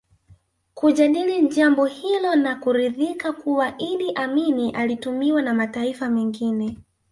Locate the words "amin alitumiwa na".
4.13-5.53